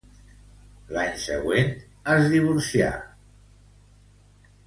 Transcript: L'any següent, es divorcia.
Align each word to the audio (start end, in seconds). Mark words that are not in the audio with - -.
L'any 0.95 1.19
següent, 1.23 1.69
es 2.15 2.25
divorcia. 2.33 2.89